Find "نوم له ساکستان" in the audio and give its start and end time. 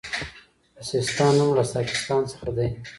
1.37-2.21